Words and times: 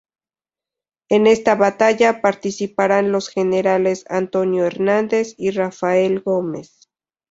En 1.09 1.27
esta 1.27 1.53
batalla 1.53 2.21
participaron 2.21 3.11
los 3.11 3.29
Generales 3.29 4.03
Antonio 4.09 4.65
Hernández 4.65 5.35
y 5.37 5.51
Rafael 5.51 6.21
Gómez. 6.21 6.89